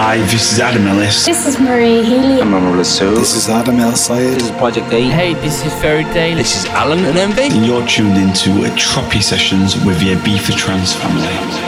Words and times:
Hi, 0.00 0.18
this 0.18 0.52
is 0.52 0.60
Adam 0.60 0.86
Ellis. 0.86 1.26
This 1.26 1.44
is 1.44 1.58
Marie 1.58 2.04
Healy. 2.04 2.40
I'm 2.40 2.52
Amrullah 2.52 2.84
Soul. 2.84 3.16
This 3.16 3.34
is 3.34 3.48
Adam 3.48 3.80
El 3.80 3.96
Sayed. 3.96 4.36
This 4.36 4.44
is 4.44 4.50
Project 4.52 4.92
A. 4.92 5.02
Hey, 5.02 5.34
this 5.34 5.66
is 5.66 5.72
Fairy 5.82 6.04
Tale. 6.14 6.36
This 6.36 6.54
is 6.56 6.66
Alan 6.66 7.04
and 7.04 7.18
Envy. 7.18 7.48
And 7.50 7.66
you're 7.66 7.84
tuned 7.84 8.16
into 8.16 8.50
a 8.64 8.70
Tropi 8.76 9.20
Sessions 9.20 9.74
with 9.84 9.98
the 9.98 10.14
Ibiza 10.14 10.56
Trance 10.56 10.94
family. 10.94 11.67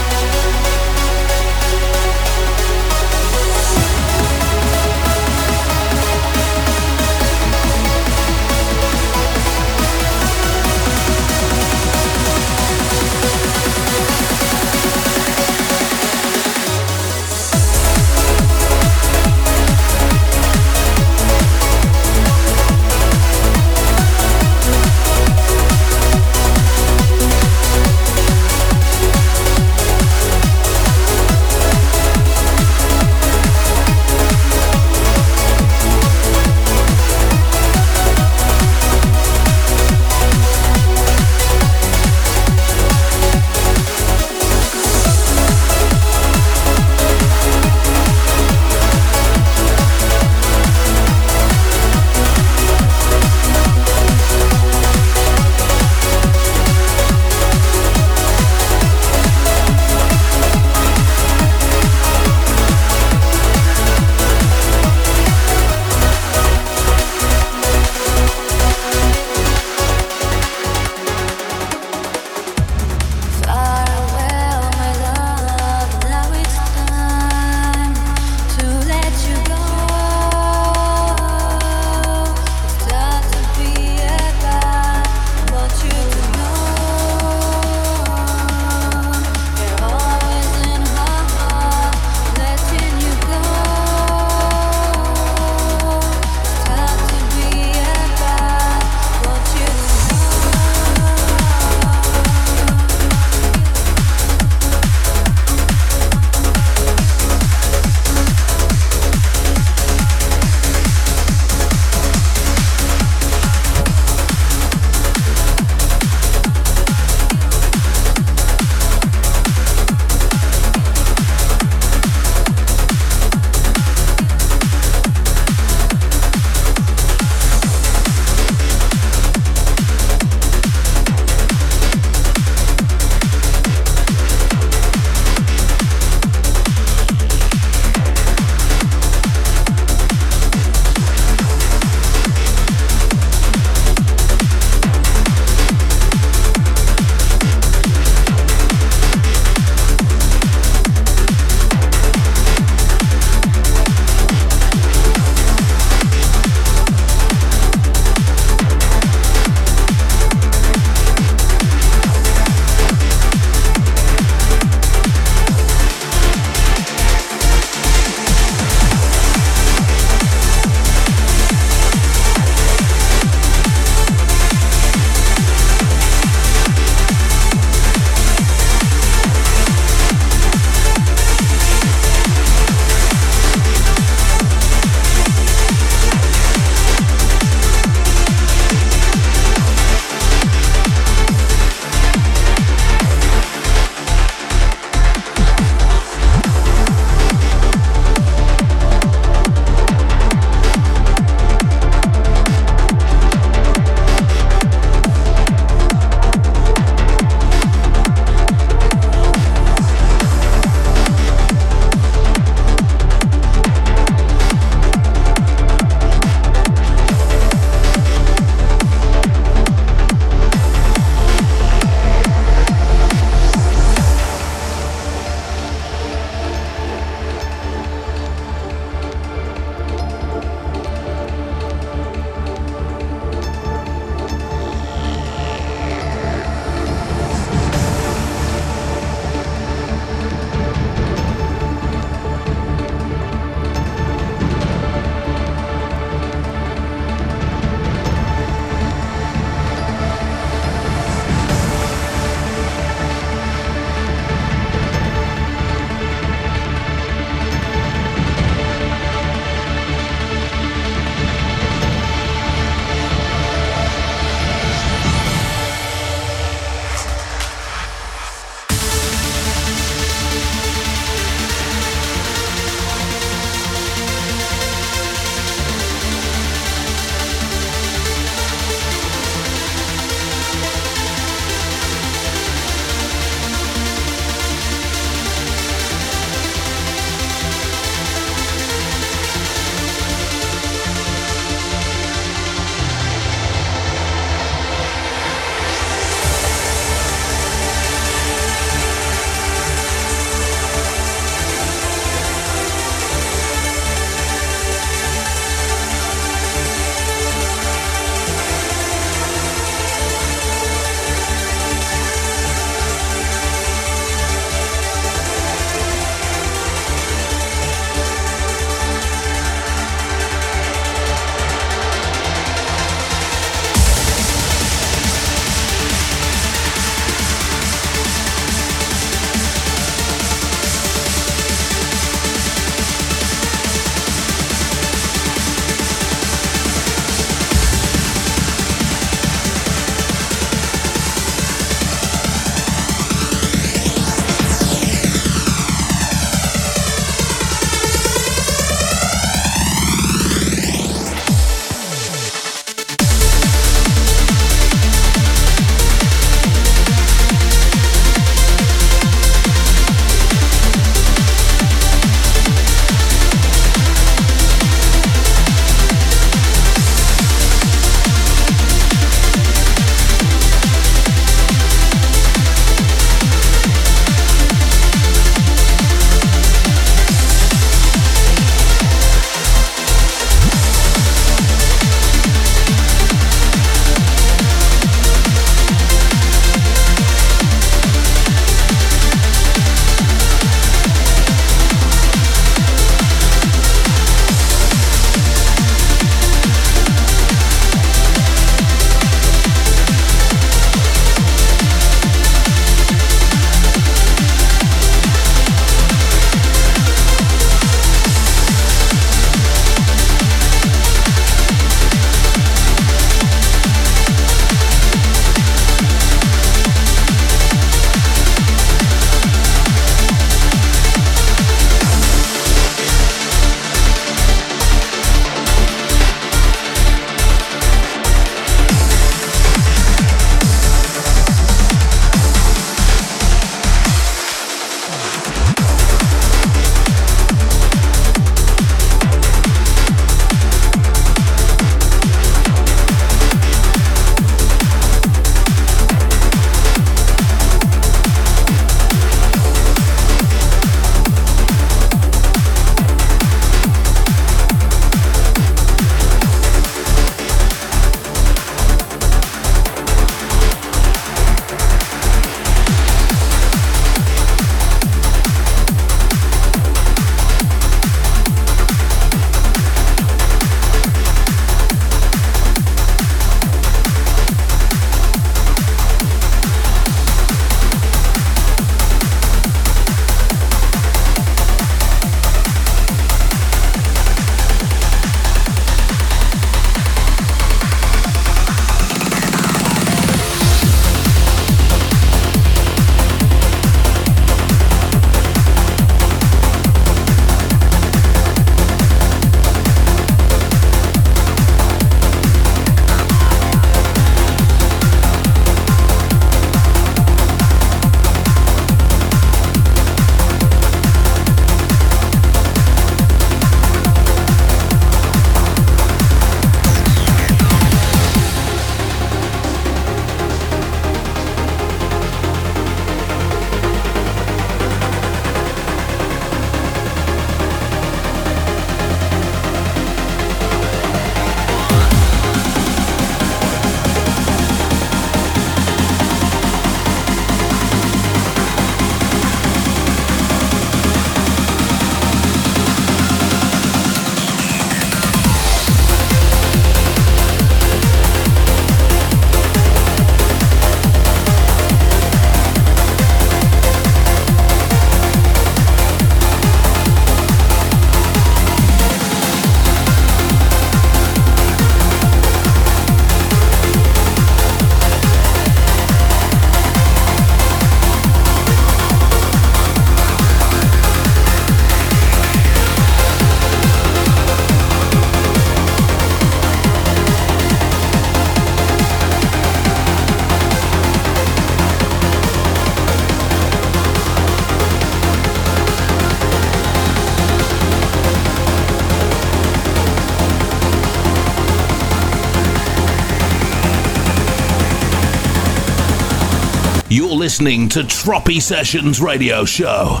Listening 597.30 597.68
to 597.68 597.84
Tropi 597.84 598.42
Sessions 598.42 599.00
Radio 599.00 599.44
Show. 599.44 600.00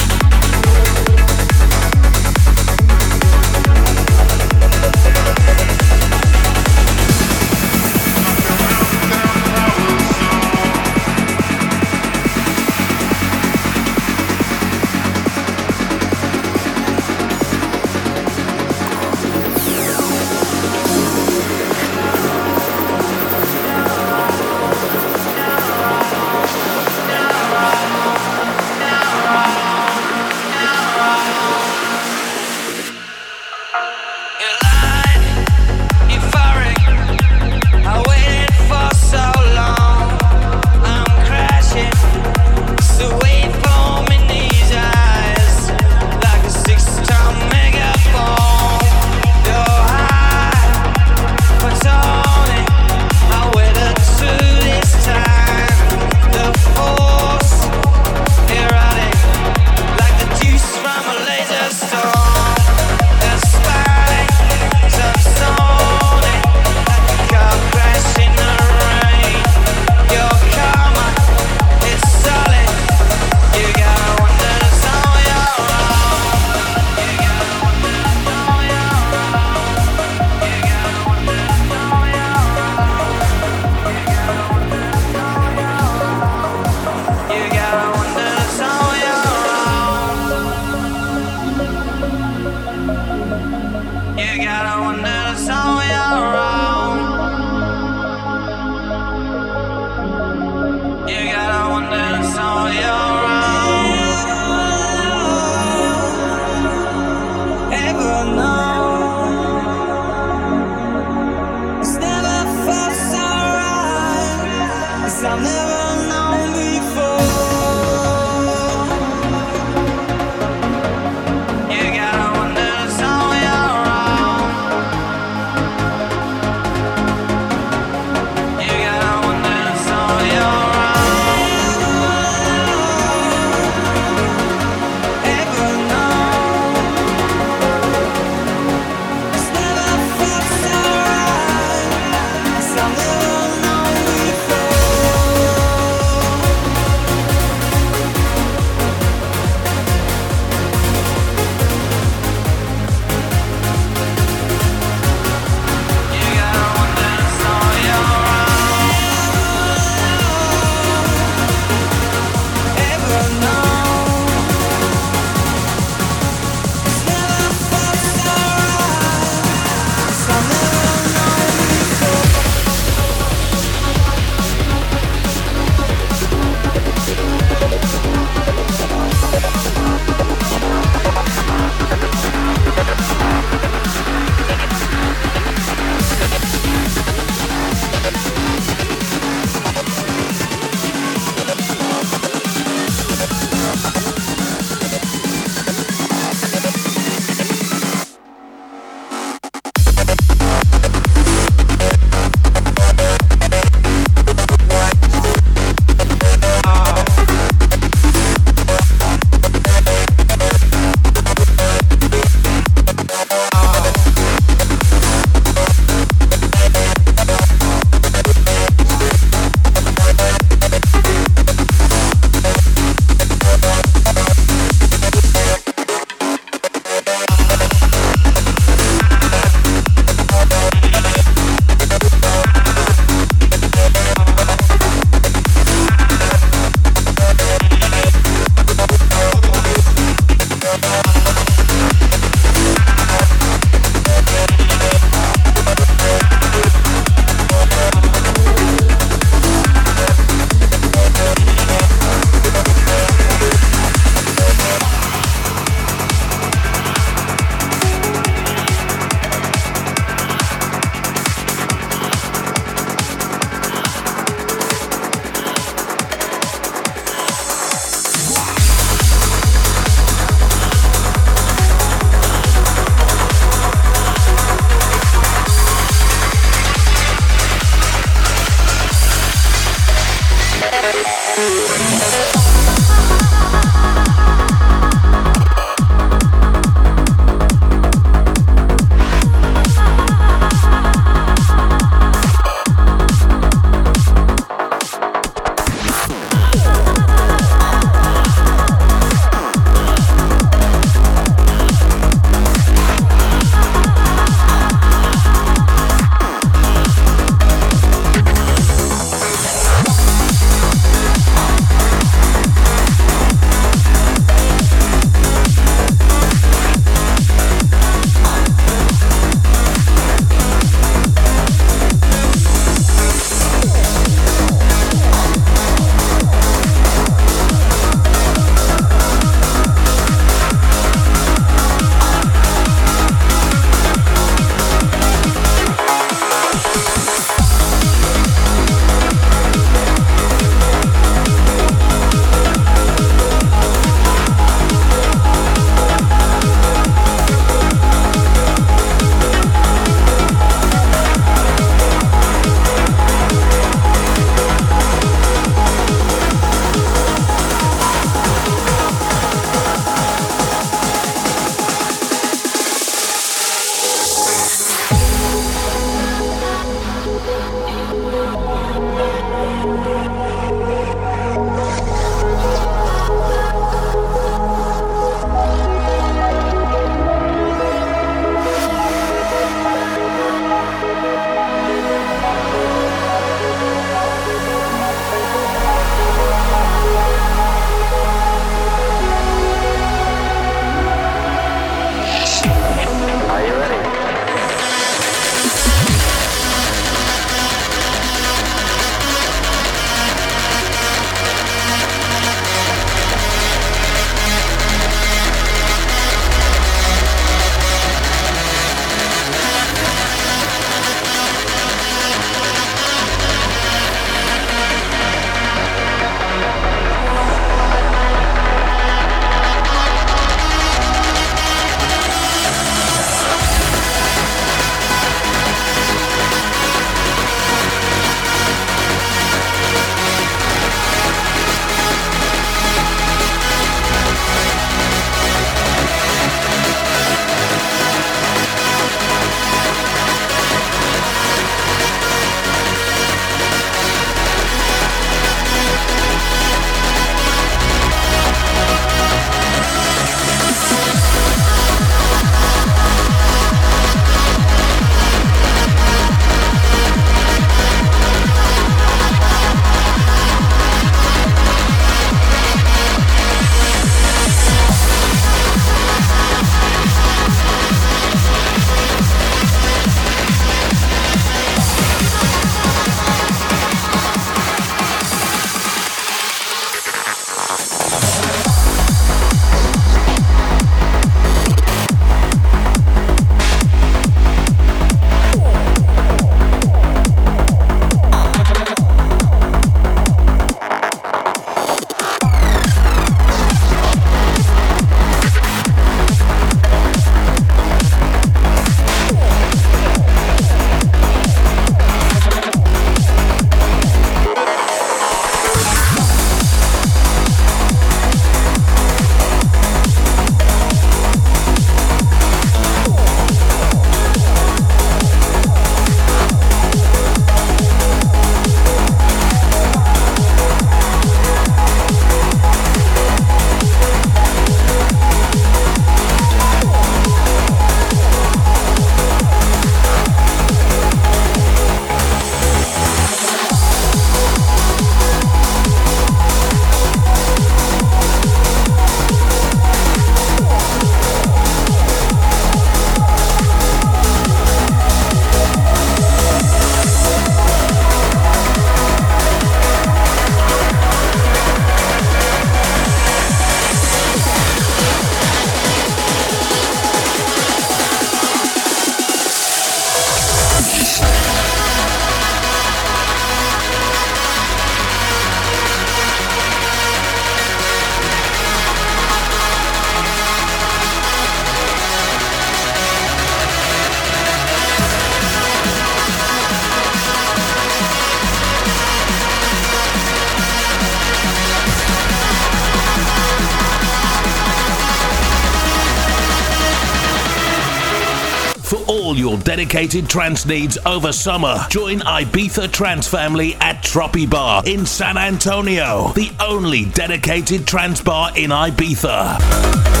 Dedicated 589.71 590.09
trance 590.09 590.45
needs 590.45 590.77
over 590.85 591.13
summer, 591.13 591.55
join 591.69 591.99
Ibiza 591.99 592.69
Trance 592.73 593.07
Family 593.07 593.55
at 593.61 593.81
Tropi 593.81 594.29
Bar 594.29 594.63
in 594.65 594.85
San 594.85 595.17
Antonio, 595.17 596.09
the 596.09 596.29
only 596.41 596.83
dedicated 596.87 597.65
trance 597.65 598.01
bar 598.01 598.35
in 598.35 598.49
Ibiza. 598.49 600.00